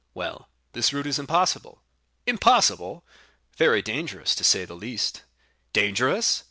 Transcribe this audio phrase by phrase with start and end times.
[0.15, 1.83] "Well, this route is impossible."
[2.25, 3.05] "Impossible!"
[3.55, 5.21] "Very dangerous, to say the least."
[5.73, 6.39] "Dangerous!